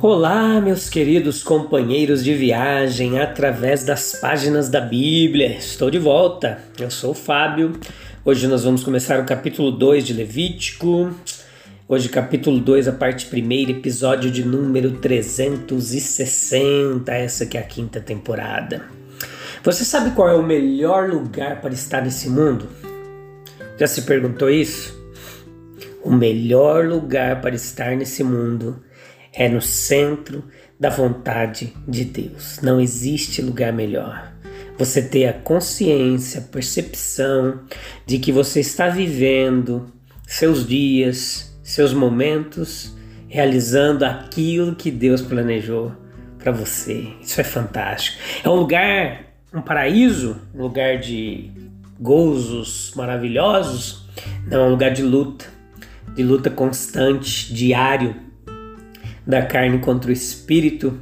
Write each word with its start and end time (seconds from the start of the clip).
Olá, 0.00 0.60
meus 0.60 0.88
queridos 0.88 1.42
companheiros 1.42 2.22
de 2.22 2.32
viagem 2.32 3.18
através 3.18 3.82
das 3.82 4.12
páginas 4.20 4.68
da 4.68 4.80
Bíblia. 4.80 5.56
Estou 5.56 5.90
de 5.90 5.98
volta. 5.98 6.60
Eu 6.78 6.88
sou 6.88 7.10
o 7.10 7.14
Fábio. 7.14 7.72
Hoje 8.24 8.46
nós 8.46 8.62
vamos 8.62 8.84
começar 8.84 9.18
o 9.18 9.26
capítulo 9.26 9.72
2 9.72 10.06
de 10.06 10.12
Levítico. 10.12 11.10
Hoje, 11.88 12.08
capítulo 12.08 12.60
2, 12.60 12.86
a 12.86 12.92
parte 12.92 13.26
primeira, 13.26 13.72
episódio 13.72 14.30
de 14.30 14.44
número 14.44 14.92
360. 14.92 17.12
Essa 17.12 17.44
que 17.44 17.58
é 17.58 17.60
a 17.60 17.64
quinta 17.64 18.00
temporada. 18.00 18.84
Você 19.64 19.84
sabe 19.84 20.12
qual 20.12 20.28
é 20.28 20.34
o 20.34 20.44
melhor 20.44 21.10
lugar 21.10 21.60
para 21.60 21.74
estar 21.74 22.02
nesse 22.02 22.30
mundo? 22.30 22.68
Já 23.76 23.88
se 23.88 24.02
perguntou 24.02 24.48
isso? 24.48 24.96
O 26.04 26.12
melhor 26.12 26.86
lugar 26.86 27.40
para 27.40 27.56
estar 27.56 27.96
nesse 27.96 28.22
mundo 28.22 28.86
é 29.38 29.48
no 29.48 29.62
centro 29.62 30.44
da 30.78 30.90
vontade 30.90 31.72
de 31.86 32.04
Deus. 32.04 32.58
Não 32.60 32.80
existe 32.80 33.40
lugar 33.40 33.72
melhor. 33.72 34.32
Você 34.76 35.00
ter 35.00 35.26
a 35.26 35.32
consciência, 35.32 36.40
a 36.40 36.44
percepção 36.44 37.60
de 38.04 38.18
que 38.18 38.32
você 38.32 38.60
está 38.60 38.88
vivendo 38.88 39.92
seus 40.26 40.66
dias, 40.66 41.56
seus 41.62 41.92
momentos, 41.92 42.96
realizando 43.28 44.04
aquilo 44.04 44.74
que 44.74 44.90
Deus 44.90 45.22
planejou 45.22 45.92
para 46.38 46.50
você. 46.50 47.06
Isso 47.22 47.40
é 47.40 47.44
fantástico. 47.44 48.18
É 48.42 48.48
um 48.48 48.56
lugar, 48.56 49.24
um 49.54 49.62
paraíso, 49.62 50.36
um 50.52 50.62
lugar 50.62 50.98
de 50.98 51.50
gozos 51.98 52.92
maravilhosos, 52.96 54.08
não 54.46 54.60
é 54.60 54.64
um 54.64 54.70
lugar 54.70 54.90
de 54.92 55.02
luta, 55.02 55.44
de 56.14 56.22
luta 56.24 56.50
constante, 56.50 57.52
diário 57.52 58.27
da 59.28 59.42
carne 59.42 59.78
contra 59.78 60.08
o 60.08 60.12
espírito, 60.12 60.98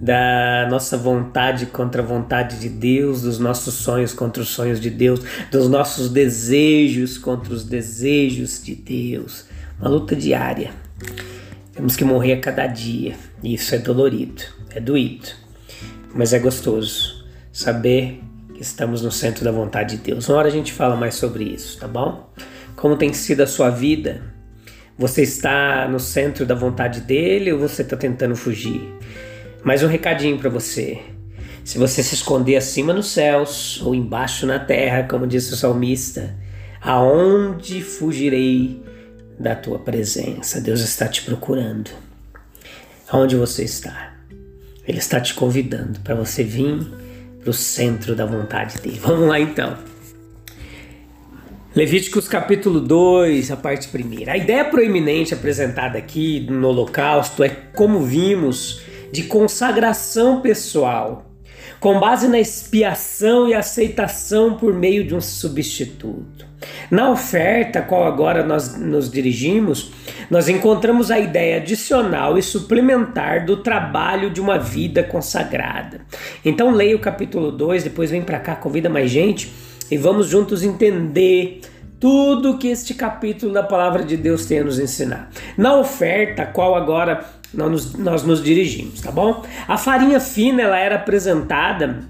da 0.00 0.68
nossa 0.70 0.96
vontade 0.96 1.66
contra 1.66 2.00
a 2.00 2.04
vontade 2.04 2.60
de 2.60 2.68
Deus, 2.68 3.22
dos 3.22 3.40
nossos 3.40 3.74
sonhos 3.74 4.14
contra 4.14 4.40
os 4.40 4.48
sonhos 4.48 4.80
de 4.80 4.88
Deus, 4.88 5.20
dos 5.50 5.68
nossos 5.68 6.08
desejos 6.08 7.18
contra 7.18 7.52
os 7.52 7.64
desejos 7.64 8.62
de 8.62 8.76
Deus. 8.76 9.46
Uma 9.80 9.90
luta 9.90 10.14
diária. 10.14 10.70
Temos 11.72 11.96
que 11.96 12.04
morrer 12.04 12.34
a 12.34 12.40
cada 12.40 12.68
dia. 12.68 13.16
Isso 13.42 13.74
é 13.74 13.78
dolorido, 13.78 14.42
é 14.70 14.78
doído, 14.78 15.28
mas 16.14 16.32
é 16.32 16.38
gostoso 16.38 17.26
saber 17.52 18.22
que 18.54 18.62
estamos 18.62 19.02
no 19.02 19.10
centro 19.10 19.44
da 19.44 19.50
vontade 19.50 19.96
de 19.96 20.02
Deus. 20.02 20.28
Uma 20.28 20.38
hora 20.38 20.48
a 20.48 20.52
gente 20.52 20.72
fala 20.72 20.94
mais 20.94 21.16
sobre 21.16 21.42
isso, 21.42 21.78
tá 21.78 21.88
bom? 21.88 22.32
Como 22.76 22.96
tem 22.96 23.12
sido 23.12 23.42
a 23.42 23.46
sua 23.48 23.68
vida? 23.68 24.31
Você 24.98 25.22
está 25.22 25.88
no 25.88 25.98
centro 25.98 26.44
da 26.44 26.54
vontade 26.54 27.00
dele 27.00 27.52
ou 27.52 27.58
você 27.58 27.82
está 27.82 27.96
tentando 27.96 28.36
fugir? 28.36 28.94
Mais 29.64 29.82
um 29.82 29.86
recadinho 29.86 30.38
para 30.38 30.50
você. 30.50 31.00
Se 31.64 31.78
você 31.78 32.02
se 32.02 32.14
esconder 32.14 32.56
acima 32.56 32.92
nos 32.92 33.06
céus 33.06 33.80
ou 33.82 33.94
embaixo 33.94 34.46
na 34.46 34.58
terra, 34.58 35.04
como 35.04 35.26
disse 35.26 35.54
o 35.54 35.56
salmista, 35.56 36.36
aonde 36.80 37.80
fugirei 37.80 38.82
da 39.38 39.54
tua 39.54 39.78
presença? 39.78 40.60
Deus 40.60 40.80
está 40.80 41.08
te 41.08 41.22
procurando. 41.22 41.90
Aonde 43.08 43.36
você 43.36 43.64
está? 43.64 44.12
Ele 44.86 44.98
está 44.98 45.20
te 45.20 45.34
convidando 45.34 46.00
para 46.00 46.14
você 46.14 46.42
vir 46.42 46.86
para 47.40 47.50
o 47.50 47.54
centro 47.54 48.14
da 48.14 48.26
vontade 48.26 48.78
dele. 48.78 49.00
Vamos 49.00 49.28
lá 49.28 49.40
então. 49.40 49.91
Levíticos 51.74 52.28
capítulo 52.28 52.80
2, 52.80 53.50
a 53.50 53.56
parte 53.56 53.88
primeira. 53.88 54.32
A 54.32 54.36
ideia 54.36 54.62
proeminente 54.62 55.32
apresentada 55.32 55.96
aqui 55.96 56.46
no 56.50 56.68
Holocausto 56.68 57.42
é, 57.42 57.48
como 57.48 58.00
vimos, 58.00 58.82
de 59.10 59.22
consagração 59.22 60.42
pessoal, 60.42 61.24
com 61.80 61.98
base 61.98 62.28
na 62.28 62.38
expiação 62.38 63.48
e 63.48 63.54
aceitação 63.54 64.58
por 64.58 64.74
meio 64.74 65.02
de 65.02 65.14
um 65.14 65.20
substituto. 65.22 66.44
Na 66.90 67.10
oferta 67.10 67.78
a 67.78 67.82
qual 67.82 68.04
agora 68.04 68.44
nós 68.44 68.78
nos 68.78 69.10
dirigimos, 69.10 69.92
nós 70.30 70.50
encontramos 70.50 71.10
a 71.10 71.18
ideia 71.18 71.56
adicional 71.56 72.36
e 72.36 72.42
suplementar 72.42 73.46
do 73.46 73.56
trabalho 73.56 74.28
de 74.28 74.42
uma 74.42 74.58
vida 74.58 75.02
consagrada. 75.02 76.02
Então 76.44 76.70
leia 76.70 76.94
o 76.94 77.00
capítulo 77.00 77.50
2, 77.50 77.84
depois 77.84 78.10
vem 78.10 78.20
para 78.20 78.38
cá, 78.38 78.54
convida 78.54 78.90
mais 78.90 79.10
gente 79.10 79.71
e 79.92 79.98
vamos 79.98 80.26
juntos 80.26 80.62
entender 80.62 81.60
tudo 82.00 82.56
que 82.56 82.68
este 82.68 82.94
capítulo 82.94 83.52
da 83.52 83.62
palavra 83.62 84.02
de 84.02 84.16
Deus 84.16 84.46
tem 84.46 84.60
a 84.60 84.64
nos 84.64 84.78
ensinar. 84.78 85.28
Na 85.54 85.76
oferta, 85.76 86.46
qual 86.46 86.74
agora 86.74 87.22
nós 87.52 87.70
nos, 87.70 87.94
nós 87.96 88.22
nos 88.22 88.42
dirigimos, 88.42 89.02
tá 89.02 89.12
bom? 89.12 89.44
A 89.68 89.76
farinha 89.76 90.18
fina 90.18 90.62
ela 90.62 90.78
era 90.78 90.96
apresentada 90.96 92.04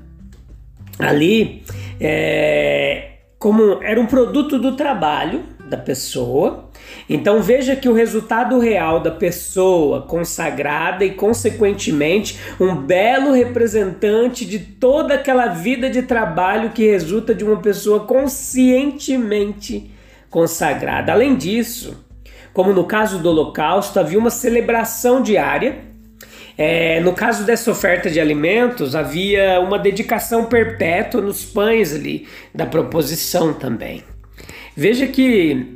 ali 0.97 1.65
é, 2.01 3.15
como 3.37 3.83
era 3.83 4.01
um 4.01 4.07
produto 4.07 4.61
do 4.61 4.77
trabalho 4.77 5.43
da 5.73 5.83
pessoa 5.83 6.71
então 7.09 7.43
veja 7.43 7.77
que 7.77 7.89
o 7.89 7.93
resultado 7.93 8.59
real 8.59 9.01
da 9.01 9.11
pessoa 9.11 10.03
consagrada 10.03 11.05
e, 11.05 11.13
consequentemente, 11.13 12.39
um 12.61 12.75
belo 12.75 13.33
representante 13.33 14.45
de 14.45 14.59
toda 14.59 15.15
aquela 15.15 15.49
vida 15.49 15.91
de 15.91 16.03
trabalho 16.03 16.71
que 16.71 16.87
resulta 16.87 17.35
de 17.35 17.45
uma 17.45 17.57
pessoa 17.59 18.01
conscientemente 18.01 19.91
consagrada. 20.31 21.13
Além 21.13 21.37
disso, 21.37 22.05
como 22.53 22.73
no 22.73 22.85
caso 22.85 23.19
do 23.19 23.29
Holocausto, 23.29 23.99
havia 23.99 24.19
uma 24.19 24.31
celebração 24.31 25.23
diária. 25.23 25.93
É, 26.57 27.01
no 27.01 27.15
caso 27.15 27.45
dessa 27.45 27.71
oferta 27.71 28.11
de 28.11 28.21
alimentos, 28.21 28.95
havia 28.95 29.59
uma 29.61 29.79
dedicação 29.79 30.45
perpétua 30.45 31.21
nos 31.21 31.45
pães 31.45 31.95
ali 31.95 32.29
da 32.55 32.67
proposição 32.67 33.55
também. 33.55 34.12
Veja 34.77 35.07
que 35.07 35.67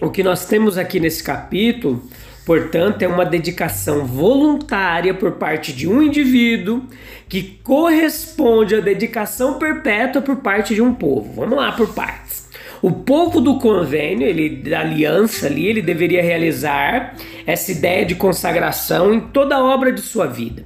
o 0.00 0.08
que 0.08 0.22
nós 0.22 0.46
temos 0.46 0.78
aqui 0.78 1.00
nesse 1.00 1.22
capítulo, 1.22 2.02
portanto, 2.46 3.02
é 3.02 3.08
uma 3.08 3.24
dedicação 3.24 4.06
voluntária 4.06 5.12
por 5.12 5.32
parte 5.32 5.72
de 5.72 5.88
um 5.88 6.00
indivíduo 6.00 6.84
que 7.28 7.58
corresponde 7.62 8.74
à 8.74 8.80
dedicação 8.80 9.58
perpétua 9.58 10.22
por 10.22 10.36
parte 10.36 10.74
de 10.74 10.80
um 10.80 10.94
povo. 10.94 11.34
Vamos 11.34 11.56
lá 11.56 11.72
por 11.72 11.92
partes. 11.92 12.48
O 12.80 12.90
povo 12.90 13.40
do 13.40 13.58
convênio, 13.58 14.26
ele 14.26 14.48
da 14.48 14.80
aliança 14.80 15.46
ali, 15.46 15.66
ele 15.66 15.82
deveria 15.82 16.22
realizar 16.22 17.14
essa 17.44 17.72
ideia 17.72 18.06
de 18.06 18.14
consagração 18.14 19.12
em 19.12 19.20
toda 19.20 19.56
a 19.56 19.62
obra 19.64 19.92
de 19.92 20.00
sua 20.00 20.26
vida. 20.26 20.64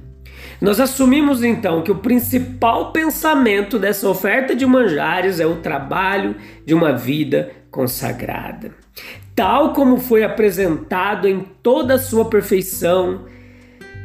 Nós 0.61 0.79
assumimos 0.79 1.43
então 1.43 1.81
que 1.81 1.91
o 1.91 1.99
principal 1.99 2.91
pensamento 2.91 3.77
dessa 3.77 4.07
oferta 4.07 4.55
de 4.55 4.65
manjares 4.65 5.39
é 5.39 5.45
o 5.45 5.57
trabalho 5.57 6.35
de 6.65 6.73
uma 6.73 6.93
vida 6.93 7.51
consagrada 7.69 8.71
tal 9.35 9.73
como 9.73 9.97
foi 9.97 10.23
apresentado 10.23 11.27
em 11.27 11.41
toda 11.61 11.95
a 11.95 11.99
sua 11.99 12.25
perfeição, 12.25 13.25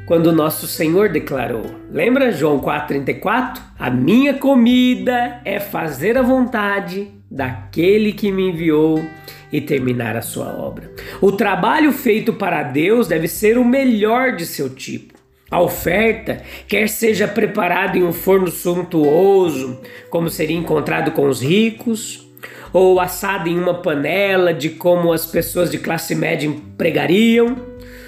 quando 0.05 0.33
nosso 0.33 0.67
Senhor 0.67 1.09
declarou. 1.09 1.63
Lembra 1.89 2.33
João 2.33 2.59
4:34? 2.59 3.63
A 3.79 3.89
minha 3.89 4.35
comida 4.35 5.41
é 5.45 5.61
fazer 5.61 6.19
a 6.19 6.23
vontade 6.23 7.09
daquele 7.31 8.13
que 8.13 8.33
me 8.33 8.49
enviou 8.51 9.05
e 9.53 9.61
terminar 9.61 10.17
a 10.17 10.23
sua 10.23 10.47
obra. 10.47 10.91
O 11.21 11.31
trabalho 11.31 11.93
feito 11.93 12.33
para 12.33 12.65
Deus 12.65 13.07
deve 13.07 13.29
ser 13.29 13.57
o 13.57 13.65
melhor 13.65 14.35
de 14.35 14.45
seu 14.45 14.69
tipo. 14.69 15.10
A 15.51 15.61
oferta, 15.61 16.43
quer 16.69 16.89
seja 16.89 17.27
preparada 17.27 17.99
em 17.99 18.05
um 18.05 18.13
forno 18.13 18.49
suntuoso, 18.49 19.81
como 20.09 20.31
seria 20.31 20.57
encontrado 20.57 21.11
com 21.11 21.29
os 21.29 21.43
ricos, 21.43 22.29
ou 22.73 23.01
assada 23.01 23.49
em 23.49 23.59
uma 23.59 23.75
panela, 23.75 24.55
de 24.55 24.71
como 24.71 25.13
as 25.13 25.27
pessoas 25.27 25.71
de 25.71 25.79
classe 25.79 26.15
média 26.15 26.47
empregariam, 26.47 27.57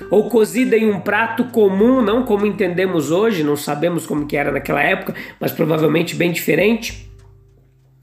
ou 0.08 0.28
cozida 0.28 0.76
em 0.76 0.88
um 0.88 1.00
prato 1.00 1.44
comum, 1.46 2.00
não 2.00 2.24
como 2.24 2.46
entendemos 2.46 3.10
hoje, 3.10 3.42
não 3.42 3.56
sabemos 3.56 4.06
como 4.06 4.26
que 4.26 4.36
era 4.36 4.52
naquela 4.52 4.82
época, 4.82 5.14
mas 5.40 5.50
provavelmente 5.50 6.14
bem 6.14 6.30
diferente, 6.30 7.10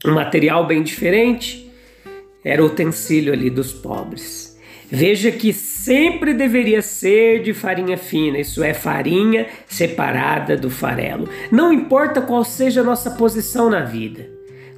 um 0.04 0.12
material 0.12 0.66
bem 0.66 0.82
diferente. 0.82 1.70
era 2.42 2.62
o 2.62 2.66
utensílio 2.66 3.32
ali 3.32 3.50
dos 3.50 3.72
pobres. 3.72 4.58
Veja 4.90 5.30
que 5.30 5.52
sempre 5.84 6.34
deveria 6.34 6.82
ser 6.82 7.42
de 7.42 7.54
farinha 7.54 7.96
fina, 7.96 8.38
isso 8.38 8.62
é, 8.62 8.74
farinha 8.74 9.46
separada 9.66 10.56
do 10.56 10.68
farelo. 10.68 11.28
Não 11.50 11.72
importa 11.72 12.20
qual 12.20 12.44
seja 12.44 12.82
a 12.82 12.84
nossa 12.84 13.12
posição 13.12 13.70
na 13.70 13.80
vida, 13.80 14.28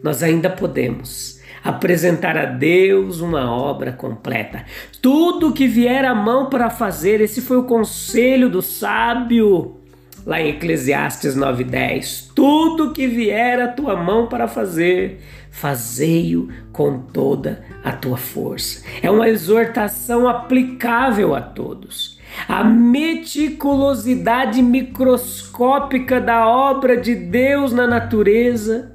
nós 0.03 0.23
ainda 0.23 0.49
podemos 0.49 1.41
apresentar 1.63 2.37
a 2.37 2.45
Deus 2.45 3.21
uma 3.21 3.51
obra 3.51 3.93
completa. 3.93 4.65
Tudo 5.01 5.53
que 5.53 5.67
vier 5.67 6.05
à 6.05 6.15
mão 6.15 6.49
para 6.49 6.71
fazer, 6.71 7.21
esse 7.21 7.41
foi 7.41 7.57
o 7.57 7.65
conselho 7.65 8.49
do 8.49 8.63
sábio 8.63 9.83
lá 10.27 10.41
em 10.41 10.51
Eclesiastes 10.51 11.37
9:10. 11.37 12.31
Tudo 12.35 12.93
que 12.93 13.07
vier 13.07 13.61
à 13.61 13.69
tua 13.69 13.97
mão 13.97 14.29
para 14.29 14.49
fazer, 14.49 15.21
fazei-o 15.53 16.49
com 16.73 16.99
toda 16.99 17.63
a 17.85 17.93
tua 17.93 18.17
força. 18.17 18.83
É 19.01 19.09
uma 19.09 19.29
exortação 19.29 20.27
aplicável 20.27 21.35
a 21.37 21.41
todos. 21.41 22.19
A 22.49 22.65
meticulosidade 22.65 24.63
microscópica 24.63 26.21
da 26.21 26.49
obra 26.49 26.97
de 26.97 27.15
Deus 27.15 27.73
na 27.73 27.87
natureza 27.87 28.91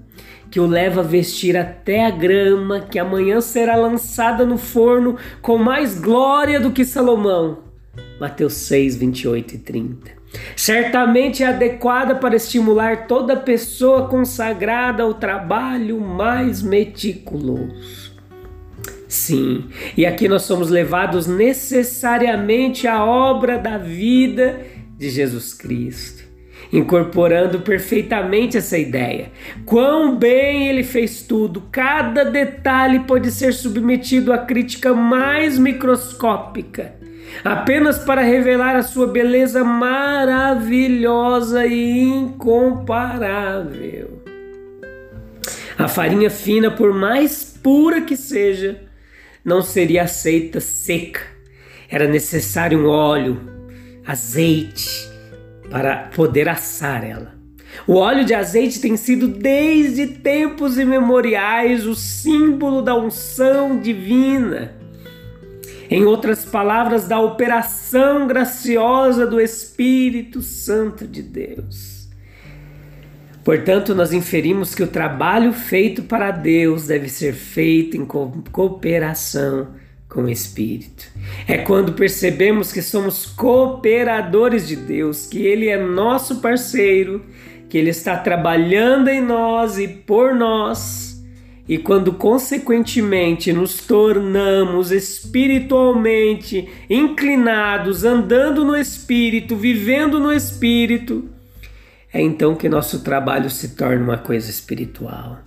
que 0.49 0.59
o 0.59 0.65
leva 0.65 1.01
a 1.01 1.03
vestir 1.03 1.55
até 1.55 2.05
a 2.05 2.09
grama 2.09 2.79
que 2.79 2.97
amanhã 2.97 3.39
será 3.39 3.75
lançada 3.75 4.45
no 4.45 4.57
forno 4.57 5.15
com 5.41 5.57
mais 5.57 5.99
glória 5.99 6.59
do 6.59 6.71
que 6.71 6.83
Salomão. 6.83 7.59
Mateus 8.19 8.53
6, 8.53 8.95
28 8.95 9.55
e 9.55 9.57
30. 9.59 10.16
Certamente 10.55 11.43
é 11.43 11.47
adequada 11.47 12.15
para 12.15 12.35
estimular 12.35 13.07
toda 13.07 13.37
pessoa 13.37 14.07
consagrada 14.07 15.03
ao 15.03 15.13
trabalho 15.13 15.99
mais 15.99 16.61
meticuloso. 16.61 18.15
Sim, 19.07 19.69
e 19.95 20.05
aqui 20.05 20.27
nós 20.27 20.41
somos 20.41 20.69
levados 20.69 21.27
necessariamente 21.27 22.87
à 22.87 23.05
obra 23.05 23.57
da 23.57 23.77
vida 23.77 24.59
de 24.97 25.09
Jesus 25.09 25.53
Cristo, 25.53 26.23
incorporando 26.73 27.61
perfeitamente 27.61 28.57
essa 28.57 28.77
ideia. 28.77 29.31
Quão 29.65 30.17
bem 30.17 30.67
ele 30.67 30.83
fez 30.83 31.21
tudo, 31.21 31.63
cada 31.71 32.25
detalhe 32.25 32.99
pode 33.01 33.31
ser 33.31 33.53
submetido 33.53 34.33
à 34.33 34.39
crítica 34.39 34.93
mais 34.93 35.57
microscópica 35.57 36.96
apenas 37.43 37.99
para 37.99 38.21
revelar 38.21 38.75
a 38.75 38.83
sua 38.83 39.07
beleza 39.07 39.63
maravilhosa 39.63 41.65
e 41.65 41.99
incomparável. 41.99 44.21
A 45.77 45.87
farinha 45.87 46.29
fina, 46.29 46.69
por 46.71 46.93
mais 46.93 47.57
pura 47.61 48.01
que 48.01 48.17
seja, 48.17 48.81
não 49.45 49.61
seria 49.61 50.03
aceita 50.03 50.59
seca. 50.59 51.21
Era 51.89 52.05
necessário 52.07 52.79
um 52.79 52.89
óleo, 52.89 53.39
azeite, 54.05 55.07
para 55.69 56.09
poder 56.15 56.49
assar 56.49 57.03
ela. 57.03 57.37
O 57.85 57.95
óleo 57.95 58.25
de 58.25 58.33
azeite 58.33 58.81
tem 58.81 58.97
sido 58.97 59.27
desde 59.27 60.07
tempos 60.07 60.79
imemoriais 60.79 61.85
o 61.85 61.93
símbolo 61.93 62.81
da 62.81 62.95
unção 62.95 63.79
divina 63.79 64.76
em 65.89 66.03
outras 66.05 66.45
palavras, 66.45 67.07
da 67.07 67.19
operação 67.19 68.27
graciosa 68.27 69.25
do 69.25 69.39
Espírito 69.39 70.41
Santo 70.41 71.07
de 71.07 71.21
Deus. 71.21 72.07
Portanto, 73.43 73.95
nós 73.95 74.11
inferimos 74.11 74.75
que 74.75 74.83
o 74.83 74.87
trabalho 74.87 75.53
feito 75.53 76.03
para 76.03 76.31
Deus 76.31 76.87
deve 76.87 77.07
ser 77.07 77.33
feito 77.33 77.95
em 77.95 78.05
cooperação 78.05 79.69
com 80.09 80.23
o 80.23 80.29
Espírito. 80.29 81.09
É 81.47 81.57
quando 81.57 81.93
percebemos 81.93 82.73
que 82.73 82.81
somos 82.81 83.25
cooperadores 83.25 84.67
de 84.67 84.75
Deus, 84.75 85.25
que 85.25 85.45
Ele 85.45 85.69
é 85.69 85.77
nosso 85.77 86.41
parceiro, 86.41 87.25
que 87.69 87.77
Ele 87.77 87.89
está 87.89 88.17
trabalhando 88.17 89.07
em 89.07 89.21
nós 89.21 89.77
e 89.77 89.87
por 89.87 90.35
nós 90.35 91.16
e 91.67 91.77
quando, 91.77 92.13
consequentemente, 92.13 93.51
nos 93.51 93.81
tornamos 93.85 94.91
espiritualmente 94.91 96.69
inclinados, 96.89 98.05
andando 98.05 98.63
no 98.63 98.75
Espírito, 98.75 99.55
vivendo 99.55 100.19
no 100.19 100.31
Espírito, 100.31 101.27
é 102.13 102.21
então 102.21 102.55
que 102.55 102.69
nosso 102.69 103.03
trabalho 103.03 103.49
se 103.49 103.75
torna 103.75 104.01
uma 104.01 104.17
coisa 104.17 104.49
espiritual. 104.49 105.39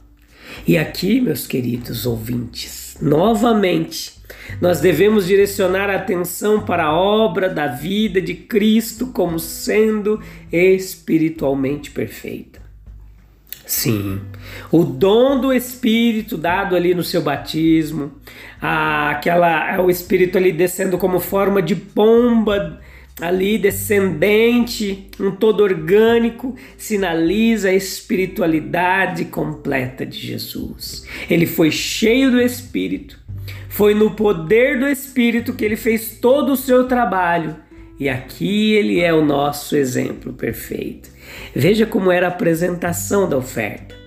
E 0.66 0.76
aqui, 0.76 1.20
meus 1.20 1.46
queridos 1.46 2.04
ouvintes, 2.04 2.98
novamente, 3.00 4.12
nós 4.60 4.80
devemos 4.80 5.26
direcionar 5.26 5.88
a 5.88 5.96
atenção 5.96 6.60
para 6.60 6.84
a 6.84 6.92
obra 6.92 7.48
da 7.48 7.66
vida 7.66 8.20
de 8.20 8.34
Cristo 8.34 9.06
como 9.06 9.38
sendo 9.38 10.20
espiritualmente 10.52 11.90
perfeita. 11.90 12.59
Sim. 13.70 14.20
O 14.72 14.82
dom 14.82 15.40
do 15.40 15.52
Espírito 15.52 16.36
dado 16.36 16.74
ali 16.74 16.92
no 16.92 17.04
seu 17.04 17.22
batismo, 17.22 18.10
aquela 18.60 19.80
o 19.80 19.88
Espírito 19.88 20.36
ali 20.36 20.50
descendo 20.50 20.98
como 20.98 21.20
forma 21.20 21.62
de 21.62 21.76
pomba 21.76 22.80
ali 23.20 23.56
descendente, 23.58 25.08
um 25.20 25.30
todo 25.30 25.62
orgânico, 25.62 26.56
sinaliza 26.76 27.68
a 27.68 27.74
espiritualidade 27.74 29.26
completa 29.26 30.04
de 30.04 30.18
Jesus. 30.18 31.06
Ele 31.30 31.46
foi 31.46 31.70
cheio 31.70 32.32
do 32.32 32.40
Espírito, 32.40 33.20
foi 33.68 33.94
no 33.94 34.10
poder 34.10 34.80
do 34.80 34.88
Espírito 34.88 35.52
que 35.52 35.64
ele 35.64 35.76
fez 35.76 36.18
todo 36.20 36.54
o 36.54 36.56
seu 36.56 36.88
trabalho, 36.88 37.54
e 38.00 38.08
aqui 38.08 38.72
ele 38.72 38.98
é 38.98 39.14
o 39.14 39.24
nosso 39.24 39.76
exemplo 39.76 40.32
perfeito. 40.32 41.19
Veja 41.54 41.86
como 41.86 42.10
era 42.10 42.26
a 42.26 42.30
apresentação 42.30 43.28
da 43.28 43.36
oferta. 43.36 44.00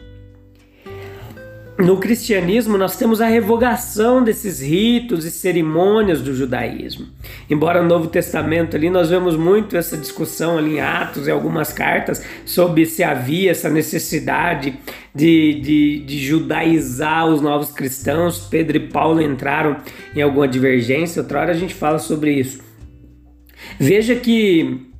No 1.77 1.97
cristianismo, 1.97 2.77
nós 2.77 2.95
temos 2.95 3.19
a 3.19 3.25
revogação 3.25 4.23
desses 4.23 4.61
ritos 4.61 5.25
e 5.25 5.31
cerimônias 5.31 6.21
do 6.21 6.35
judaísmo. 6.35 7.07
Embora 7.49 7.81
no 7.81 7.89
Novo 7.89 8.07
Testamento 8.07 8.75
ali 8.75 8.91
nós 8.91 9.09
vemos 9.09 9.35
muito 9.35 9.75
essa 9.75 9.97
discussão 9.97 10.59
ali 10.59 10.75
em 10.75 10.81
Atos 10.81 11.25
e 11.25 11.31
algumas 11.31 11.73
cartas 11.73 12.23
sobre 12.45 12.85
se 12.85 13.03
havia 13.03 13.49
essa 13.49 13.69
necessidade 13.69 14.77
de, 15.15 15.59
de, 15.61 15.99
de 16.05 16.19
judaizar 16.19 17.25
os 17.25 17.41
novos 17.41 17.71
cristãos. 17.71 18.39
Pedro 18.39 18.77
e 18.77 18.87
Paulo 18.87 19.19
entraram 19.19 19.77
em 20.15 20.21
alguma 20.21 20.47
divergência, 20.47 21.23
outra 21.23 21.41
hora 21.41 21.51
a 21.51 21.57
gente 21.57 21.73
fala 21.73 21.97
sobre 21.97 22.33
isso. 22.33 22.59
Veja 23.79 24.15
que 24.15 24.92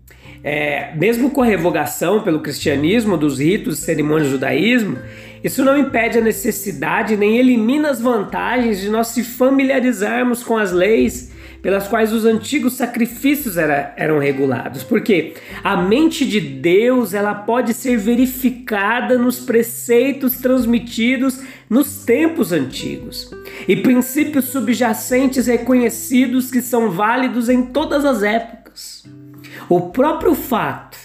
é, 0.44 0.94
mesmo 0.96 1.30
com 1.30 1.42
a 1.42 1.46
revogação 1.46 2.22
pelo 2.22 2.42
cristianismo 2.42 3.18
dos 3.18 3.40
ritos 3.40 3.80
e 3.80 3.82
cerimônias 3.82 4.28
do 4.28 4.34
judaísmo, 4.34 4.98
isso 5.44 5.64
não 5.64 5.78
impede 5.78 6.18
a 6.18 6.22
necessidade 6.22 7.18
nem 7.18 7.38
elimina 7.38 7.90
as 7.90 8.02
vantagens 8.02 8.82
de 8.82 8.90
nós 8.90 9.08
se 9.08 9.24
familiarizarmos 9.24 10.44
com 10.44 10.58
as 10.58 10.72
leis 10.72 11.32
pelas 11.62 11.88
quais 11.88 12.12
os 12.12 12.26
antigos 12.26 12.74
sacrifícios 12.74 13.58
era, 13.58 13.94
eram 13.96 14.20
regulados. 14.20 14.84
Porque 14.84 15.34
a 15.64 15.78
mente 15.78 16.26
de 16.26 16.42
Deus 16.42 17.14
ela 17.14 17.34
pode 17.34 17.74
ser 17.74 17.98
verificada 17.98 19.18
nos 19.18 19.40
preceitos 19.40 20.38
transmitidos 20.38 21.42
nos 21.70 22.04
tempos 22.04 22.52
antigos 22.52 23.32
e 23.66 23.78
princípios 23.78 24.46
subjacentes 24.46 25.48
reconhecidos 25.48 26.52
que 26.52 26.62
são 26.62 26.92
válidos 26.92 27.48
em 27.48 27.64
todas 27.64 28.04
as 28.04 28.24
épocas. 28.24 29.23
O 29.70 29.90
próprio 29.90 30.36
fato 30.36 30.98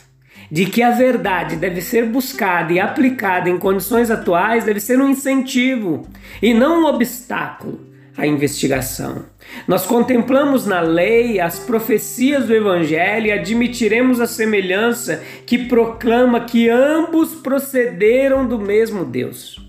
de 0.50 0.66
que 0.66 0.82
a 0.82 0.90
verdade 0.90 1.56
deve 1.56 1.80
ser 1.80 2.06
buscada 2.06 2.72
e 2.72 2.80
aplicada 2.80 3.48
em 3.48 3.58
condições 3.58 4.10
atuais 4.10 4.64
deve 4.64 4.80
ser 4.80 4.98
um 5.00 5.08
incentivo 5.08 6.06
e 6.42 6.54
não 6.54 6.82
um 6.82 6.86
obstáculo 6.86 7.86
à 8.16 8.26
investigação. 8.26 9.26
Nós 9.66 9.86
contemplamos 9.86 10.66
na 10.66 10.80
lei 10.80 11.38
as 11.38 11.58
profecias 11.58 12.46
do 12.46 12.54
Evangelho 12.54 13.26
e 13.26 13.32
admitiremos 13.32 14.20
a 14.20 14.26
semelhança 14.26 15.22
que 15.46 15.66
proclama 15.66 16.40
que 16.40 16.68
ambos 16.68 17.34
procederam 17.34 18.46
do 18.46 18.58
mesmo 18.58 19.04
Deus. 19.04 19.64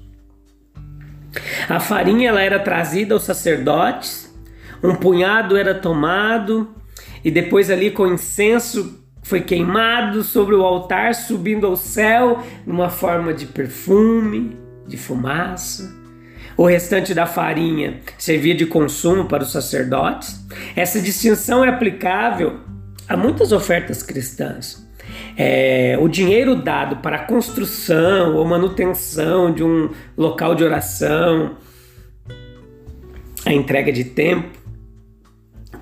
A 1.67 1.79
farinha 1.79 2.29
ela 2.29 2.41
era 2.41 2.57
trazida 2.57 3.13
aos 3.13 3.23
sacerdotes, 3.23 4.33
um 4.81 4.95
punhado 4.95 5.55
era 5.55 5.75
tomado 5.75 6.73
e 7.23 7.31
depois 7.31 7.69
ali 7.69 7.91
com 7.91 8.07
incenso 8.07 9.03
foi 9.23 9.41
queimado 9.41 10.23
sobre 10.23 10.55
o 10.55 10.63
altar, 10.63 11.13
subindo 11.13 11.67
ao 11.67 11.75
céu 11.75 12.43
numa 12.65 12.89
forma 12.89 13.33
de 13.33 13.45
perfume, 13.45 14.57
de 14.87 14.97
fumaça. 14.97 15.97
O 16.57 16.65
restante 16.65 17.13
da 17.13 17.25
farinha 17.25 18.01
servia 18.17 18.55
de 18.55 18.65
consumo 18.65 19.25
para 19.25 19.43
os 19.43 19.51
sacerdotes. 19.51 20.45
Essa 20.75 20.99
distinção 20.99 21.63
é 21.63 21.69
aplicável 21.69 22.59
a 23.07 23.15
muitas 23.15 23.51
ofertas 23.51 24.03
cristãs. 24.03 24.87
É, 25.37 25.97
o 25.99 26.07
dinheiro 26.07 26.55
dado 26.55 26.97
para 26.97 27.15
a 27.15 27.25
construção 27.25 28.35
ou 28.35 28.45
manutenção 28.45 29.53
de 29.53 29.63
um 29.63 29.89
local 30.17 30.53
de 30.53 30.63
oração, 30.63 31.55
a 33.45 33.53
entrega 33.53 33.91
de 33.91 34.03
tempo, 34.03 34.49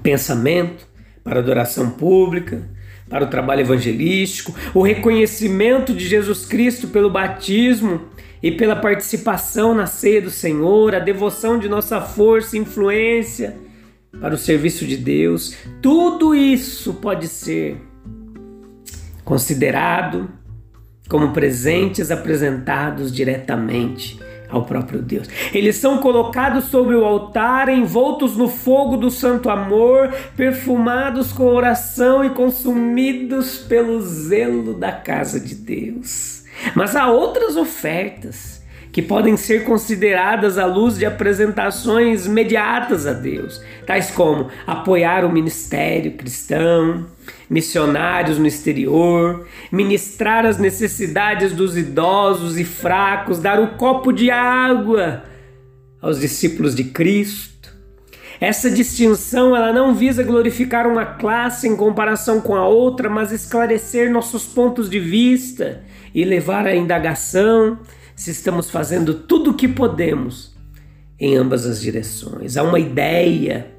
pensamento 0.04 0.87
para 1.28 1.40
adoração 1.40 1.90
pública, 1.90 2.70
para 3.10 3.26
o 3.26 3.28
trabalho 3.28 3.62
evangelístico, 3.62 4.56
o 4.74 4.82
reconhecimento 4.82 5.94
de 5.94 6.08
Jesus 6.08 6.46
Cristo 6.46 6.88
pelo 6.88 7.10
batismo 7.10 8.02
e 8.42 8.52
pela 8.52 8.76
participação 8.76 9.76
na 9.76 9.86
ceia 9.86 10.22
do 10.22 10.30
Senhor, 10.30 10.96
a 10.96 11.00
devoção 11.00 11.60
de 11.60 11.68
nossa 11.68 12.00
força 12.00 12.56
e 12.56 12.62
influência 12.62 13.58
para 14.22 14.34
o 14.34 14.38
serviço 14.38 14.86
de 14.86 14.98
Deus, 14.98 15.56
tudo 15.82 16.34
isso 16.34 16.94
pode 16.96 17.28
ser 17.28 17.78
considerado 19.24 20.30
como 21.10 21.32
presentes 21.34 22.10
apresentados 22.10 23.12
diretamente 23.12 24.20
ao 24.50 24.64
próprio 24.64 25.02
Deus. 25.02 25.28
Eles 25.54 25.76
são 25.76 25.98
colocados 25.98 26.66
sobre 26.66 26.96
o 26.96 27.06
altar, 27.06 27.70
envoltos 27.70 28.36
no 28.38 28.48
fogo 28.48 28.98
do 28.98 29.12
santo 29.12 29.50
amor, 29.50 30.14
perfumados 30.36 31.32
com 31.32 31.46
oração 31.46 32.24
e 32.24 32.30
consumidos 32.30 33.58
pelo 33.58 34.02
zelo 34.02 34.74
da 34.74 34.92
casa 34.92 35.40
de 35.40 35.56
Deus. 35.56 36.44
Mas 36.76 36.96
há 36.96 37.08
outras 37.08 37.56
ofertas 37.56 38.58
que 38.92 39.02
podem 39.02 39.38
ser 39.38 39.64
consideradas 39.64 40.58
à 40.58 40.66
luz 40.66 40.98
de 40.98 41.06
apresentações 41.06 42.26
imediatas 42.26 43.06
a 43.06 43.14
Deus, 43.14 43.62
tais 43.86 44.10
como 44.10 44.48
apoiar 44.66 45.24
o 45.24 45.32
ministério 45.32 46.14
cristão, 46.14 47.06
missionários 47.50 48.38
no 48.38 48.48
exterior, 48.48 49.48
ministrar 49.72 50.46
as 50.46 50.58
necessidades 50.58 51.54
dos 51.54 51.78
idosos 51.78 52.58
e 52.58 52.66
fracos, 52.66 53.40
dar 53.40 53.60
o 53.60 53.64
um 53.64 53.68
copo 53.78 54.12
de 54.12 54.30
água 54.30 55.24
aos 56.02 56.20
discípulos 56.20 56.76
de 56.76 56.86
Cristo. 56.86 57.76
Essa 58.40 58.70
distinção 58.70 59.56
ela 59.56 59.74
não 59.74 59.96
visa 59.96 60.22
glorificar 60.22 60.86
uma 60.88 61.06
classe 61.06 61.68
em 61.68 61.76
comparação 61.76 62.40
com 62.40 62.56
a 62.56 62.68
outra, 62.68 63.10
mas 63.10 63.32
esclarecer 63.32 64.12
nossos 64.12 64.46
pontos 64.46 64.90
de 64.90 65.00
vista 65.00 65.82
e 66.14 66.24
levar 66.24 66.68
à 66.68 66.76
indagação 66.76 67.80
se 68.16 68.32
estamos 68.32 68.70
fazendo 68.70 69.14
tudo 69.14 69.52
o 69.52 69.54
que 69.54 69.68
podemos 69.68 70.56
em 71.20 71.36
ambas 71.36 71.66
as 71.66 71.82
direções. 71.82 72.58
Há 72.58 72.64
uma 72.64 72.80
ideia 72.80 73.77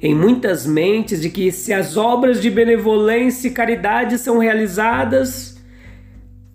em 0.00 0.14
muitas 0.14 0.66
mentes 0.66 1.20
de 1.20 1.30
que 1.30 1.50
se 1.50 1.72
as 1.72 1.96
obras 1.96 2.40
de 2.40 2.50
benevolência 2.50 3.48
e 3.48 3.52
caridade 3.52 4.18
são 4.18 4.38
realizadas, 4.38 5.56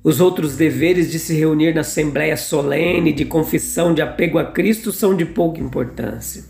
os 0.04 0.20
outros 0.20 0.56
deveres 0.56 1.12
de 1.12 1.20
se 1.20 1.34
reunir 1.34 1.74
na 1.74 1.82
assembleia 1.82 2.38
solene, 2.38 3.14
de 3.14 3.26
confissão, 3.26 3.94
de 3.94 4.02
apego 4.02 4.38
a 4.38 4.46
Cristo 4.46 4.92
são 4.92 5.16
de 5.16 5.26
pouca 5.26 5.60
importância. 5.60 6.44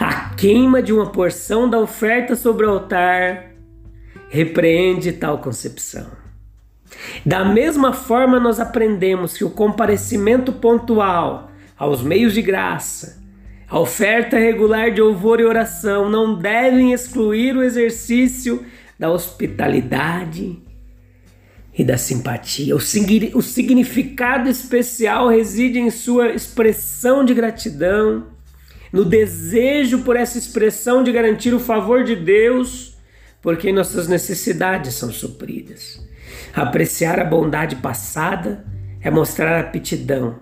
A 0.00 0.30
queima 0.34 0.82
de 0.82 0.92
uma 0.92 1.10
porção 1.10 1.68
da 1.68 1.78
oferta 1.78 2.34
sobre 2.34 2.66
o 2.66 2.70
altar 2.70 3.52
repreende 4.28 5.12
tal 5.12 5.38
concepção. 5.38 6.06
Da 7.24 7.44
mesma 7.44 7.92
forma, 7.92 8.40
nós 8.40 8.58
aprendemos 8.58 9.36
que 9.36 9.44
o 9.44 9.50
comparecimento 9.50 10.52
pontual 10.52 11.50
aos 11.78 12.02
meios 12.02 12.34
de 12.34 12.42
graça 12.42 13.17
a 13.70 13.78
oferta 13.78 14.38
regular 14.38 14.90
de 14.90 15.00
louvor 15.02 15.40
e 15.40 15.44
oração 15.44 16.08
não 16.08 16.34
devem 16.34 16.92
excluir 16.92 17.54
o 17.54 17.62
exercício 17.62 18.64
da 18.98 19.10
hospitalidade 19.10 20.58
e 21.76 21.84
da 21.84 21.98
simpatia. 21.98 22.74
O, 22.74 22.78
o 22.78 23.42
significado 23.42 24.48
especial 24.48 25.28
reside 25.28 25.78
em 25.78 25.90
sua 25.90 26.30
expressão 26.30 27.24
de 27.24 27.34
gratidão, 27.34 28.28
no 28.90 29.04
desejo 29.04 29.98
por 29.98 30.16
essa 30.16 30.38
expressão 30.38 31.04
de 31.04 31.12
garantir 31.12 31.52
o 31.52 31.60
favor 31.60 32.02
de 32.02 32.16
Deus, 32.16 32.96
porque 33.42 33.70
nossas 33.70 34.08
necessidades 34.08 34.94
são 34.94 35.12
supridas. 35.12 36.02
Apreciar 36.54 37.20
a 37.20 37.24
bondade 37.24 37.76
passada 37.76 38.64
é 39.02 39.10
mostrar 39.10 39.60
aptidão 39.60 40.40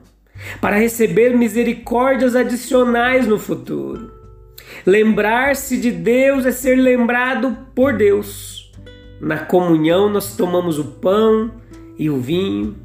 para 0.60 0.76
receber 0.76 1.36
misericórdias 1.36 2.34
adicionais 2.34 3.26
no 3.26 3.38
futuro. 3.38 4.12
Lembrar-se 4.84 5.76
de 5.76 5.90
Deus 5.90 6.46
é 6.46 6.52
ser 6.52 6.76
lembrado 6.76 7.56
por 7.74 7.96
Deus. 7.96 8.72
Na 9.20 9.38
comunhão, 9.38 10.08
nós 10.10 10.36
tomamos 10.36 10.78
o 10.78 10.84
pão 10.84 11.50
e 11.98 12.10
o 12.10 12.20
vinho 12.20 12.76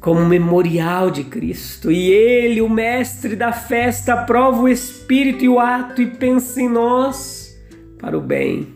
como 0.00 0.22
memorial 0.26 1.10
de 1.10 1.24
Cristo. 1.24 1.90
E 1.90 2.10
Ele, 2.10 2.60
o 2.60 2.68
Mestre 2.68 3.34
da 3.34 3.52
festa, 3.52 4.12
aprova 4.12 4.60
o 4.60 4.68
Espírito 4.68 5.44
e 5.44 5.48
o 5.48 5.58
ato 5.58 6.02
e 6.02 6.06
pensa 6.06 6.60
em 6.60 6.68
nós 6.68 7.58
para 7.98 8.18
o 8.18 8.20
bem. 8.20 8.68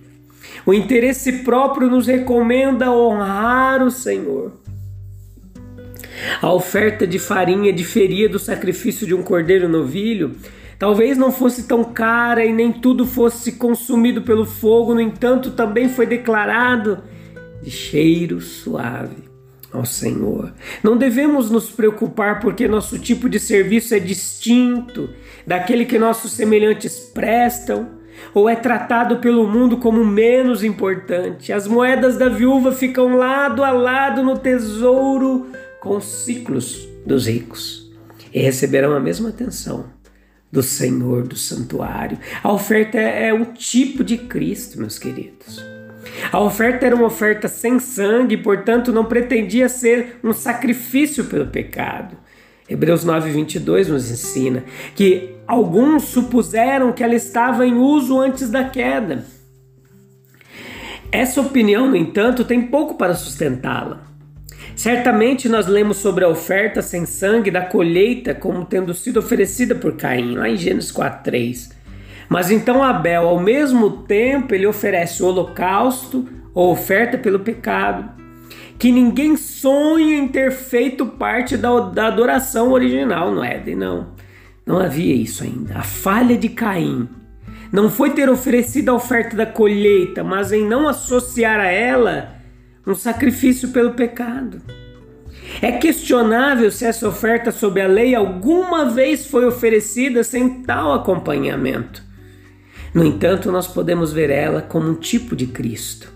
O 0.64 0.72
interesse 0.72 1.44
próprio 1.44 1.90
nos 1.90 2.06
recomenda 2.06 2.90
honrar 2.90 3.82
o 3.82 3.90
Senhor. 3.90 4.52
A 6.40 6.52
oferta 6.52 7.06
de 7.06 7.18
farinha 7.18 7.72
diferia 7.72 8.28
do 8.28 8.38
sacrifício 8.38 9.06
de 9.06 9.14
um 9.14 9.22
cordeiro 9.22 9.68
novilho. 9.68 10.36
Talvez 10.78 11.18
não 11.18 11.32
fosse 11.32 11.66
tão 11.66 11.82
cara 11.84 12.44
e 12.44 12.52
nem 12.52 12.72
tudo 12.72 13.04
fosse 13.04 13.52
consumido 13.52 14.22
pelo 14.22 14.46
fogo, 14.46 14.94
no 14.94 15.00
entanto, 15.00 15.50
também 15.50 15.88
foi 15.88 16.06
declarado 16.06 17.02
de 17.62 17.70
cheiro 17.70 18.40
suave 18.40 19.28
ao 19.72 19.84
Senhor. 19.84 20.52
Não 20.82 20.96
devemos 20.96 21.50
nos 21.50 21.70
preocupar 21.70 22.40
porque 22.40 22.68
nosso 22.68 22.98
tipo 22.98 23.28
de 23.28 23.40
serviço 23.40 23.94
é 23.94 23.98
distinto 23.98 25.10
daquele 25.46 25.84
que 25.84 25.98
nossos 25.98 26.32
semelhantes 26.32 26.98
prestam 26.98 27.98
ou 28.34 28.48
é 28.48 28.56
tratado 28.56 29.18
pelo 29.18 29.46
mundo 29.46 29.76
como 29.76 30.04
menos 30.04 30.64
importante. 30.64 31.52
As 31.52 31.66
moedas 31.66 32.16
da 32.16 32.28
viúva 32.28 32.72
ficam 32.72 33.16
lado 33.16 33.62
a 33.62 33.70
lado 33.70 34.22
no 34.22 34.38
tesouro 34.38 35.46
com 35.80 35.96
os 35.96 36.04
ciclos 36.04 36.88
dos 37.06 37.26
ricos 37.26 37.90
e 38.32 38.40
receberão 38.40 38.94
a 38.94 39.00
mesma 39.00 39.30
atenção 39.30 39.86
do 40.50 40.62
Senhor 40.62 41.26
do 41.26 41.36
santuário. 41.36 42.18
A 42.42 42.52
oferta 42.52 42.98
é 42.98 43.32
um 43.32 43.44
tipo 43.44 44.02
de 44.02 44.16
Cristo, 44.16 44.78
meus 44.78 44.98
queridos. 44.98 45.62
A 46.32 46.40
oferta 46.40 46.86
era 46.86 46.96
uma 46.96 47.06
oferta 47.06 47.48
sem 47.48 47.78
sangue, 47.78 48.36
portanto 48.36 48.92
não 48.92 49.04
pretendia 49.04 49.68
ser 49.68 50.18
um 50.24 50.32
sacrifício 50.32 51.24
pelo 51.24 51.46
pecado. 51.46 52.16
Hebreus 52.68 53.04
9:22 53.04 53.88
nos 53.88 54.10
ensina 54.10 54.64
que 54.94 55.36
alguns 55.46 56.04
supuseram 56.04 56.92
que 56.92 57.02
ela 57.02 57.14
estava 57.14 57.66
em 57.66 57.74
uso 57.74 58.20
antes 58.20 58.50
da 58.50 58.64
queda. 58.64 59.24
Essa 61.10 61.40
opinião, 61.40 61.88
no 61.88 61.96
entanto, 61.96 62.44
tem 62.44 62.62
pouco 62.62 62.96
para 62.96 63.14
sustentá-la. 63.14 64.06
Certamente 64.76 65.48
nós 65.48 65.66
lemos 65.66 65.96
sobre 65.98 66.24
a 66.24 66.28
oferta 66.28 66.80
sem 66.82 67.04
sangue 67.06 67.50
da 67.50 67.62
colheita 67.62 68.34
como 68.34 68.64
tendo 68.64 68.94
sido 68.94 69.18
oferecida 69.18 69.74
por 69.74 69.96
Caim, 69.96 70.36
lá 70.36 70.48
em 70.48 70.56
Gênesis 70.56 70.92
4:3. 70.92 71.70
Mas 72.28 72.50
então 72.50 72.82
Abel, 72.82 73.26
ao 73.26 73.40
mesmo 73.40 74.02
tempo, 74.02 74.54
ele 74.54 74.66
oferece 74.66 75.22
o 75.22 75.26
holocausto 75.26 76.28
ou 76.54 76.72
oferta 76.72 77.16
pelo 77.16 77.40
pecado, 77.40 78.10
que 78.78 78.92
ninguém 78.92 79.36
sonha 79.36 80.16
em 80.16 80.28
ter 80.28 80.52
feito 80.52 81.06
parte 81.06 81.56
da, 81.56 81.80
da 81.80 82.06
adoração 82.06 82.70
original 82.70 83.30
no 83.32 83.42
Éden, 83.42 83.76
não. 83.76 84.08
Não 84.66 84.78
havia 84.78 85.14
isso 85.14 85.42
ainda. 85.42 85.78
A 85.78 85.82
falha 85.82 86.36
de 86.36 86.50
Caim 86.50 87.08
não 87.72 87.90
foi 87.90 88.10
ter 88.10 88.28
oferecido 88.28 88.90
a 88.90 88.94
oferta 88.94 89.36
da 89.36 89.46
colheita, 89.46 90.22
mas 90.22 90.52
em 90.52 90.66
não 90.66 90.86
associar 90.86 91.58
a 91.58 91.70
ela 91.70 92.37
um 92.90 92.94
sacrifício 92.94 93.68
pelo 93.68 93.92
pecado. 93.92 94.60
É 95.60 95.72
questionável 95.72 96.70
se 96.70 96.84
essa 96.84 97.08
oferta 97.08 97.50
sob 97.50 97.80
a 97.80 97.86
lei 97.86 98.14
alguma 98.14 98.84
vez 98.84 99.26
foi 99.26 99.46
oferecida 99.46 100.22
sem 100.22 100.62
tal 100.62 100.92
acompanhamento. 100.92 102.02
No 102.94 103.04
entanto, 103.04 103.50
nós 103.50 103.66
podemos 103.66 104.12
ver 104.12 104.30
ela 104.30 104.62
como 104.62 104.90
um 104.90 104.94
tipo 104.94 105.34
de 105.34 105.46
Cristo. 105.46 106.12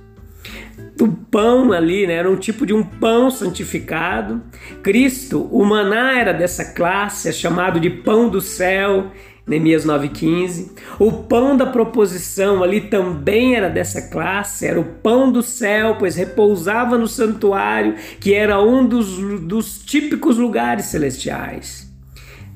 O 1.00 1.08
pão 1.08 1.72
ali 1.72 2.06
né, 2.06 2.14
era 2.14 2.30
um 2.30 2.36
tipo 2.36 2.64
de 2.64 2.72
um 2.72 2.82
pão 2.82 3.30
santificado. 3.30 4.40
Cristo, 4.82 5.48
o 5.50 5.64
maná 5.64 6.18
era 6.18 6.32
dessa 6.32 6.72
classe, 6.72 7.28
é 7.28 7.32
chamado 7.32 7.80
de 7.80 7.90
pão 7.90 8.28
do 8.28 8.40
céu 8.40 9.10
Neemias 9.46 9.84
9,15. 9.84 10.70
O 10.98 11.12
pão 11.12 11.56
da 11.56 11.66
proposição 11.66 12.62
ali 12.62 12.82
também 12.82 13.56
era 13.56 13.68
dessa 13.68 14.02
classe, 14.02 14.66
era 14.66 14.80
o 14.80 14.84
pão 14.84 15.32
do 15.32 15.42
céu, 15.42 15.96
pois 15.98 16.14
repousava 16.14 16.96
no 16.96 17.08
santuário, 17.08 17.96
que 18.20 18.32
era 18.34 18.62
um 18.62 18.86
dos, 18.86 19.18
dos 19.40 19.78
típicos 19.80 20.38
lugares 20.38 20.86
celestiais. 20.86 21.90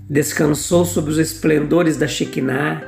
Descansou 0.09 0.85
sobre 0.85 1.11
os 1.11 1.19
esplendores 1.19 1.97
da 1.97 2.07
Shekinah, 2.07 2.83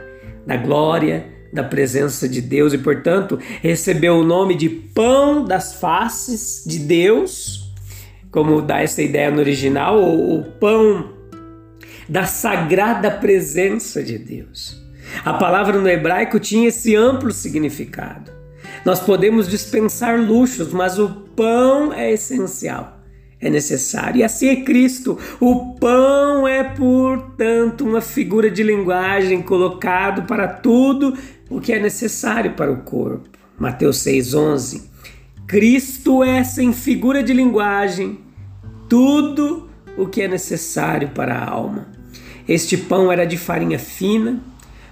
da 0.46 0.56
glória, 0.56 1.26
da 1.52 1.64
presença 1.64 2.28
de 2.28 2.40
Deus 2.40 2.72
e, 2.72 2.78
portanto, 2.78 3.38
recebeu 3.60 4.18
o 4.18 4.24
nome 4.24 4.54
de 4.54 4.68
pão 4.68 5.44
das 5.44 5.74
faces 5.74 6.62
de 6.64 6.78
Deus, 6.78 7.72
como 8.30 8.62
dá 8.62 8.80
essa 8.80 9.02
ideia 9.02 9.30
no 9.30 9.40
original, 9.40 10.00
o 10.00 10.44
pão 10.60 11.17
da 12.08 12.24
sagrada 12.24 13.10
presença 13.10 14.02
de 14.02 14.18
Deus. 14.18 14.82
A 15.24 15.34
palavra 15.34 15.78
no 15.78 15.88
hebraico 15.88 16.38
tinha 16.38 16.68
esse 16.68 16.94
amplo 16.94 17.30
significado. 17.32 18.32
Nós 18.84 19.00
podemos 19.00 19.48
dispensar 19.48 20.18
luxos, 20.18 20.72
mas 20.72 20.98
o 20.98 21.08
pão 21.36 21.92
é 21.92 22.12
essencial, 22.12 23.00
é 23.40 23.50
necessário. 23.50 24.18
E 24.20 24.24
assim 24.24 24.48
é 24.48 24.56
Cristo. 24.62 25.18
O 25.40 25.74
pão 25.74 26.46
é, 26.46 26.64
portanto, 26.64 27.84
uma 27.84 28.00
figura 28.00 28.50
de 28.50 28.62
linguagem 28.62 29.42
colocado 29.42 30.26
para 30.26 30.48
tudo 30.48 31.16
o 31.50 31.60
que 31.60 31.72
é 31.72 31.80
necessário 31.80 32.52
para 32.52 32.70
o 32.70 32.82
corpo. 32.82 33.28
Mateus 33.58 33.98
6,11. 33.98 34.82
Cristo 35.46 36.22
é, 36.22 36.44
sem 36.44 36.72
figura 36.72 37.22
de 37.22 37.32
linguagem, 37.32 38.18
tudo 38.88 39.68
o 39.96 40.06
que 40.06 40.22
é 40.22 40.28
necessário 40.28 41.08
para 41.08 41.34
a 41.34 41.50
alma. 41.50 41.97
Este 42.48 42.76
pão 42.76 43.12
era 43.12 43.26
de 43.26 43.36
farinha 43.36 43.78
fina, 43.78 44.40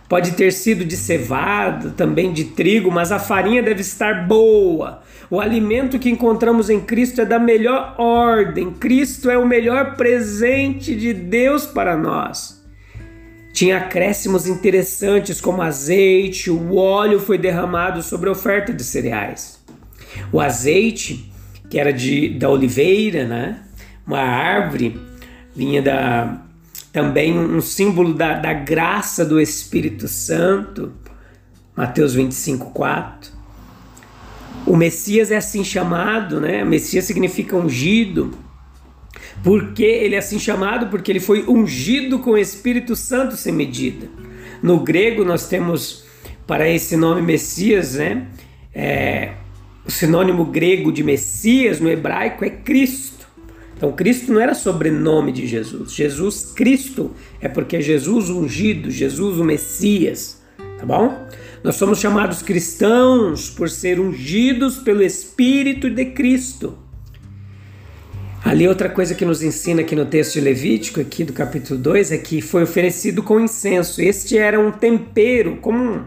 pode 0.08 0.32
ter 0.32 0.52
sido 0.52 0.84
de 0.84 0.96
cevada, 0.96 1.90
também 1.90 2.32
de 2.32 2.44
trigo, 2.44 2.90
mas 2.90 3.10
a 3.10 3.18
farinha 3.18 3.62
deve 3.62 3.80
estar 3.80 4.26
boa. 4.26 5.02
O 5.30 5.40
alimento 5.40 5.98
que 5.98 6.10
encontramos 6.10 6.68
em 6.68 6.80
Cristo 6.80 7.20
é 7.20 7.24
da 7.24 7.38
melhor 7.38 7.94
ordem. 7.98 8.70
Cristo 8.72 9.30
é 9.30 9.38
o 9.38 9.46
melhor 9.46 9.96
presente 9.96 10.94
de 10.94 11.12
Deus 11.12 11.66
para 11.66 11.96
nós. 11.96 12.62
Tinha 13.52 13.78
acréscimos 13.78 14.46
interessantes 14.46 15.40
como 15.40 15.62
azeite, 15.62 16.50
o 16.50 16.76
óleo 16.76 17.18
foi 17.18 17.38
derramado 17.38 18.02
sobre 18.02 18.28
a 18.28 18.32
oferta 18.32 18.70
de 18.70 18.84
cereais. 18.84 19.58
O 20.30 20.40
azeite, 20.40 21.32
que 21.70 21.80
era 21.80 21.90
de, 21.90 22.28
da 22.38 22.50
oliveira, 22.50 23.26
né? 23.26 23.62
uma 24.06 24.20
árvore, 24.20 25.00
vinha 25.54 25.80
da, 25.80 26.45
também 26.96 27.38
um 27.38 27.60
símbolo 27.60 28.14
da, 28.14 28.38
da 28.38 28.54
graça 28.54 29.22
do 29.22 29.38
Espírito 29.38 30.08
Santo, 30.08 30.94
Mateus 31.76 32.14
25, 32.14 32.70
4. 32.70 33.32
O 34.64 34.74
Messias 34.74 35.30
é 35.30 35.36
assim 35.36 35.62
chamado, 35.62 36.40
né? 36.40 36.64
Messias 36.64 37.04
significa 37.04 37.54
ungido. 37.54 38.30
Por 39.44 39.74
que 39.74 39.84
ele 39.84 40.14
é 40.14 40.18
assim 40.18 40.38
chamado? 40.38 40.86
Porque 40.86 41.12
ele 41.12 41.20
foi 41.20 41.44
ungido 41.46 42.20
com 42.20 42.30
o 42.30 42.38
Espírito 42.38 42.96
Santo 42.96 43.36
sem 43.36 43.52
medida. 43.52 44.08
No 44.62 44.80
grego, 44.80 45.22
nós 45.22 45.46
temos 45.46 46.02
para 46.46 46.66
esse 46.66 46.96
nome 46.96 47.20
Messias, 47.20 47.96
né? 47.96 48.26
É, 48.74 49.34
o 49.84 49.90
sinônimo 49.90 50.46
grego 50.46 50.90
de 50.90 51.04
Messias 51.04 51.78
no 51.78 51.90
hebraico 51.90 52.42
é 52.42 52.48
Cristo. 52.48 53.15
Então, 53.76 53.92
Cristo 53.92 54.32
não 54.32 54.40
era 54.40 54.54
sobrenome 54.54 55.32
de 55.32 55.46
Jesus. 55.46 55.92
Jesus 55.92 56.52
Cristo 56.56 57.12
é 57.40 57.48
porque 57.48 57.80
Jesus 57.82 58.30
ungido, 58.30 58.90
Jesus 58.90 59.38
o 59.38 59.44
Messias, 59.44 60.40
tá 60.78 60.86
bom? 60.86 61.26
Nós 61.62 61.76
somos 61.76 61.98
chamados 61.98 62.42
cristãos 62.42 63.50
por 63.50 63.68
ser 63.68 64.00
ungidos 64.00 64.78
pelo 64.78 65.02
Espírito 65.02 65.90
de 65.90 66.06
Cristo. 66.06 66.78
Ali 68.42 68.68
outra 68.68 68.88
coisa 68.88 69.14
que 69.14 69.24
nos 69.24 69.42
ensina 69.42 69.80
aqui 69.80 69.96
no 69.96 70.06
texto 70.06 70.34
de 70.34 70.40
Levítico, 70.40 71.00
aqui 71.00 71.24
do 71.24 71.32
capítulo 71.32 71.78
2, 71.80 72.12
é 72.12 72.18
que 72.18 72.40
foi 72.40 72.62
oferecido 72.62 73.22
com 73.22 73.40
incenso. 73.40 74.00
Este 74.00 74.38
era 74.38 74.58
um 74.58 74.70
tempero, 74.70 75.56
como 75.56 76.04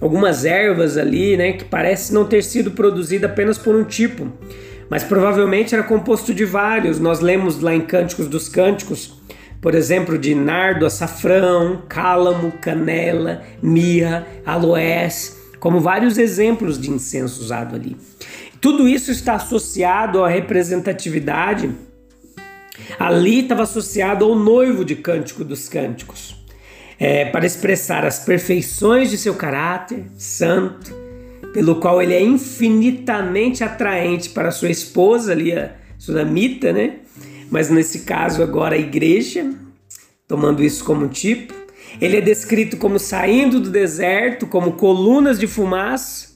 algumas 0.00 0.46
ervas 0.46 0.96
ali, 0.96 1.36
né, 1.36 1.52
que 1.52 1.64
parece 1.64 2.12
não 2.12 2.24
ter 2.24 2.42
sido 2.42 2.70
produzida 2.70 3.26
apenas 3.26 3.58
por 3.58 3.76
um 3.76 3.84
tipo, 3.84 4.32
mas 4.88 5.02
provavelmente 5.02 5.74
era 5.74 5.82
composto 5.84 6.34
de 6.34 6.44
vários. 6.44 6.98
Nós 6.98 7.20
lemos 7.20 7.60
lá 7.60 7.74
em 7.74 7.80
Cânticos 7.80 8.28
dos 8.28 8.48
Cânticos, 8.48 9.14
por 9.60 9.74
exemplo, 9.74 10.18
de 10.18 10.34
nardo, 10.34 10.84
açafrão, 10.84 11.82
cálamo, 11.88 12.52
canela, 12.60 13.42
mirra, 13.62 14.26
aloés, 14.44 15.38
como 15.58 15.80
vários 15.80 16.18
exemplos 16.18 16.78
de 16.78 16.90
incenso 16.90 17.40
usado 17.40 17.74
ali. 17.74 17.96
Tudo 18.60 18.88
isso 18.88 19.10
está 19.10 19.34
associado 19.34 20.22
à 20.22 20.28
representatividade. 20.28 21.70
Ali 22.98 23.40
estava 23.40 23.62
associado 23.62 24.24
ao 24.24 24.34
noivo 24.34 24.84
de 24.84 24.96
Cântico 24.96 25.44
dos 25.44 25.68
Cânticos, 25.68 26.36
é, 26.98 27.24
para 27.26 27.46
expressar 27.46 28.04
as 28.04 28.18
perfeições 28.20 29.10
de 29.10 29.18
seu 29.18 29.34
caráter 29.34 30.04
santo, 30.16 31.03
pelo 31.54 31.76
qual 31.76 32.02
ele 32.02 32.12
é 32.12 32.20
infinitamente 32.20 33.62
atraente 33.62 34.30
para 34.30 34.50
sua 34.50 34.70
esposa 34.70 35.30
ali, 35.30 35.52
a 35.52 35.70
Sunamita, 35.96 36.72
né? 36.72 36.96
Mas 37.48 37.70
nesse 37.70 38.00
caso 38.00 38.42
agora 38.42 38.74
a 38.74 38.78
igreja, 38.78 39.54
tomando 40.26 40.64
isso 40.64 40.84
como 40.84 41.06
tipo. 41.06 41.54
Ele 42.00 42.16
é 42.16 42.20
descrito 42.20 42.76
como 42.76 42.98
saindo 42.98 43.60
do 43.60 43.70
deserto, 43.70 44.48
como 44.48 44.72
colunas 44.72 45.38
de 45.38 45.46
fumaça, 45.46 46.30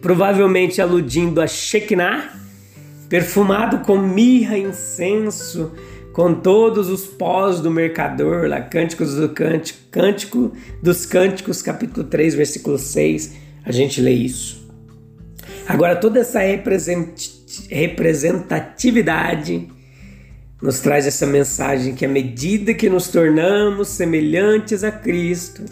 provavelmente 0.00 0.80
aludindo 0.80 1.42
a 1.42 1.46
Shekinah, 1.46 2.34
perfumado 3.10 3.80
com 3.80 3.98
mirra 3.98 4.56
incenso, 4.56 5.70
com 6.14 6.32
todos 6.32 6.88
os 6.88 7.04
pós 7.04 7.60
do 7.60 7.70
mercador, 7.70 8.48
lá, 8.48 8.62
Cânticos 8.62 9.16
do 9.16 9.28
Cântico, 9.28 9.80
Cântico 9.90 10.52
dos 10.82 11.04
Cânticos, 11.04 11.60
capítulo 11.60 12.06
3, 12.06 12.34
versículo 12.34 12.78
6, 12.78 13.51
a 13.64 13.72
gente 13.72 14.00
lê 14.00 14.12
isso. 14.12 14.62
Agora, 15.66 15.96
toda 15.96 16.20
essa 16.20 16.40
representatividade 17.70 19.68
nos 20.60 20.80
traz 20.80 21.06
essa 21.06 21.26
mensagem 21.26 21.94
que 21.94 22.04
à 22.04 22.08
medida 22.08 22.72
que 22.74 22.88
nos 22.88 23.08
tornamos 23.08 23.88
semelhantes 23.88 24.84
a 24.84 24.92
Cristo, 24.92 25.64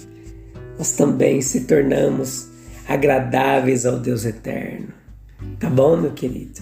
nós 0.79 0.93
também 0.93 1.41
se 1.41 1.61
tornamos 1.63 2.49
agradáveis 2.89 3.87
ao 3.87 3.99
Deus 3.99 4.25
eterno. 4.25 4.89
Tá 5.59 5.71
bom, 5.71 5.97
meu 5.97 6.13
querido? 6.13 6.61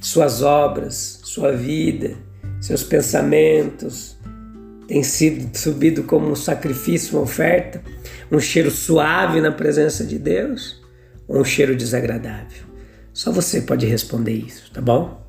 Suas 0.00 0.40
obras, 0.42 1.20
sua 1.24 1.52
vida, 1.52 2.16
seus 2.60 2.82
pensamentos 2.82 4.16
têm 4.88 5.02
sido 5.02 5.56
subido 5.56 6.04
como 6.04 6.30
um 6.30 6.36
sacrifício, 6.36 7.16
uma 7.16 7.24
oferta, 7.24 7.82
um 8.30 8.40
cheiro 8.40 8.70
suave 8.70 9.40
na 9.40 9.52
presença 9.52 10.04
de 10.04 10.18
Deus 10.18 10.82
ou 11.28 11.40
um 11.40 11.44
cheiro 11.44 11.76
desagradável? 11.76 12.64
Só 13.12 13.32
você 13.32 13.62
pode 13.62 13.86
responder 13.86 14.32
isso, 14.32 14.70
tá 14.72 14.80
bom? 14.80 15.24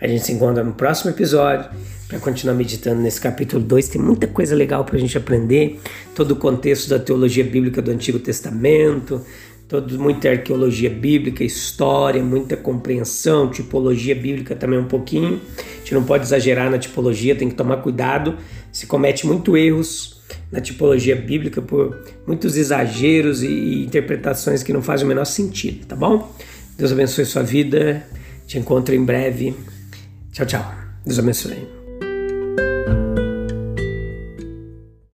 A 0.00 0.06
gente 0.06 0.24
se 0.24 0.32
encontra 0.32 0.64
no 0.64 0.72
próximo 0.72 1.10
episódio 1.10 1.70
para 2.08 2.18
continuar 2.18 2.54
meditando 2.54 3.00
nesse 3.00 3.20
capítulo 3.20 3.62
2. 3.62 3.88
Tem 3.88 4.00
muita 4.00 4.26
coisa 4.26 4.54
legal 4.54 4.84
para 4.84 4.96
a 4.96 4.98
gente 4.98 5.16
aprender, 5.16 5.80
todo 6.14 6.32
o 6.32 6.36
contexto 6.36 6.88
da 6.88 6.98
teologia 6.98 7.44
bíblica 7.44 7.80
do 7.80 7.90
Antigo 7.90 8.18
Testamento, 8.18 9.24
todo, 9.68 9.98
muita 9.98 10.28
arqueologia 10.28 10.90
bíblica, 10.90 11.42
história, 11.42 12.22
muita 12.22 12.56
compreensão, 12.56 13.50
tipologia 13.50 14.14
bíblica 14.14 14.54
também 14.54 14.78
um 14.78 14.88
pouquinho. 14.88 15.40
A 15.56 15.78
gente 15.78 15.94
não 15.94 16.04
pode 16.04 16.24
exagerar 16.24 16.70
na 16.70 16.78
tipologia, 16.78 17.34
tem 17.34 17.48
que 17.48 17.54
tomar 17.54 17.78
cuidado. 17.78 18.36
Se 18.70 18.86
comete 18.86 19.26
muito 19.26 19.56
erros 19.56 20.21
na 20.50 20.60
tipologia 20.60 21.16
bíblica 21.16 21.60
por 21.62 22.04
muitos 22.26 22.56
exageros 22.56 23.42
e, 23.42 23.84
interpretações 23.84 24.62
que 24.62 24.72
não 24.72 24.82
fazem 24.82 25.04
o 25.04 25.08
menor 25.08 25.24
sentido, 25.24 25.86
tá 25.86 25.96
bom? 25.96 26.34
Deus 26.76 26.92
abençoe 26.92 27.24
sua 27.24 27.42
vida. 27.42 28.02
Te 28.46 28.58
encontro 28.58 28.94
em 28.94 29.04
breve. 29.04 29.54
Tchau, 30.32 30.46
tchau. 30.46 30.74
Deus 31.04 31.18
abençoe. 31.18 31.81